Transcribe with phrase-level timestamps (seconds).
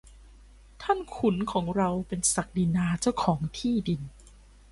[0.81, 4.01] ท่านขุนของเราเป็นศักดินาเจ้าของที่ดิน